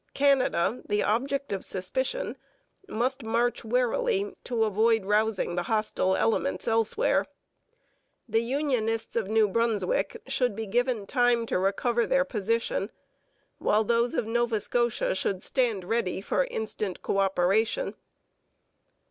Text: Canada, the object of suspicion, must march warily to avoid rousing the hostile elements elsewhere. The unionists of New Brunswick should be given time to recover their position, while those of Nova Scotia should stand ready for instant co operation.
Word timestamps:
Canada, 0.15 0.81
the 0.87 1.03
object 1.03 1.53
of 1.53 1.63
suspicion, 1.63 2.35
must 2.87 3.21
march 3.21 3.63
warily 3.63 4.35
to 4.43 4.63
avoid 4.63 5.05
rousing 5.05 5.53
the 5.53 5.61
hostile 5.69 6.15
elements 6.15 6.67
elsewhere. 6.67 7.27
The 8.27 8.41
unionists 8.41 9.15
of 9.15 9.27
New 9.27 9.47
Brunswick 9.47 10.19
should 10.25 10.55
be 10.55 10.65
given 10.65 11.05
time 11.05 11.45
to 11.45 11.59
recover 11.59 12.07
their 12.07 12.25
position, 12.25 12.89
while 13.59 13.83
those 13.83 14.15
of 14.15 14.25
Nova 14.25 14.59
Scotia 14.59 15.13
should 15.13 15.43
stand 15.43 15.83
ready 15.83 16.19
for 16.19 16.45
instant 16.45 17.03
co 17.03 17.19
operation. 17.19 17.93